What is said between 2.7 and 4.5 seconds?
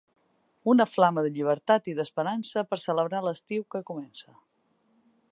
per celebrar l'estiu que comença.